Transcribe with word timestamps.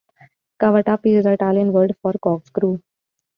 "Cavatappi" 0.59 1.15
is 1.17 1.25
the 1.25 1.33
Italian 1.33 1.71
word 1.73 1.95
for 2.01 2.13
corkscrew. 2.13 2.79